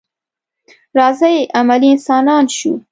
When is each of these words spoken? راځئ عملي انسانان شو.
راځئ 0.97 1.37
عملي 1.59 1.89
انسانان 1.95 2.43
شو. 2.57 2.71